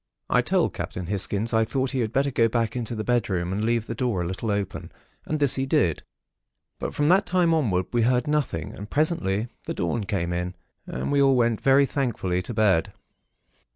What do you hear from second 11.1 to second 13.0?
we all went very thankfully to bed.